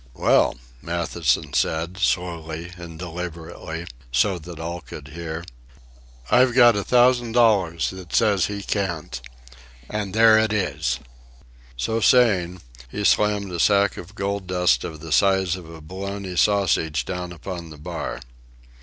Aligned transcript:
"Well," 0.15 0.55
Matthewson 0.81 1.53
said, 1.53 1.99
slowly 1.99 2.71
and 2.75 2.97
deliberately, 2.97 3.85
so 4.11 4.39
that 4.39 4.59
all 4.59 4.81
could 4.81 5.09
hear, 5.09 5.43
"I've 6.31 6.55
got 6.55 6.75
a 6.75 6.83
thousand 6.83 7.33
dollars 7.33 7.91
that 7.91 8.11
says 8.11 8.47
he 8.47 8.63
can't. 8.63 9.21
And 9.87 10.15
there 10.15 10.39
it 10.39 10.53
is." 10.53 10.99
So 11.77 11.99
saying, 11.99 12.61
he 12.89 13.03
slammed 13.03 13.51
a 13.51 13.59
sack 13.59 13.95
of 13.95 14.15
gold 14.15 14.47
dust 14.47 14.83
of 14.83 15.01
the 15.01 15.11
size 15.11 15.55
of 15.55 15.69
a 15.69 15.81
bologna 15.81 16.35
sausage 16.35 17.05
down 17.05 17.31
upon 17.31 17.69
the 17.69 17.77
bar. 17.77 18.21